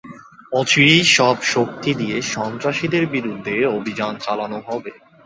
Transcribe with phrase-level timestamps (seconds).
[0.51, 4.91] অচিরেই সব শক্তি দিয়ে সন্ত্রাসীদের বিরুদ্ধে অভিযান চালানো হবে।